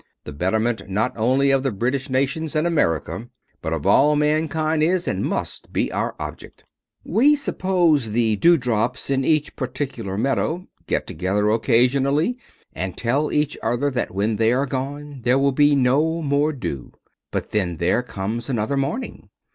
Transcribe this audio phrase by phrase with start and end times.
[0.23, 3.27] The betterment not only of the British nations and America,
[3.61, 6.63] but of all mankind, is and must be our object."
[7.05, 12.39] We suppose the dewdrops in each particular meadow get together occasionally
[12.73, 16.93] and tell each other that when they are gone there will be no more dew.
[17.29, 19.29] But then there comes another morning.